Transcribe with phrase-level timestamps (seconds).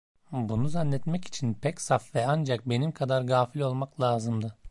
[0.31, 4.57] Bunu zannetmek için pek saf ve ancak benim kadar gafil olmak lazımdı.